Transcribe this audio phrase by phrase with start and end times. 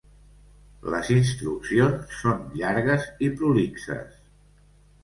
[0.93, 4.19] Les instruccions són llargues i prolixes.